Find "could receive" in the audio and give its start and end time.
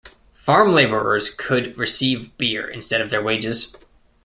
1.29-2.35